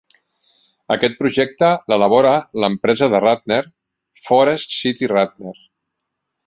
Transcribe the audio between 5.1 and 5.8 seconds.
Ratner.